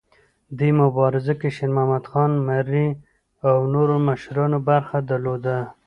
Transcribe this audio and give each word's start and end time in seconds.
دې 0.59 0.69
مبارزه 0.81 1.33
کې 1.39 1.49
شیرمحمد 1.55 2.05
خان 2.11 2.31
مري 2.47 2.87
او 3.49 3.57
نورو 3.73 3.95
مشرانو 4.07 4.57
برخه 4.69 4.97
درلوده. 5.09 5.57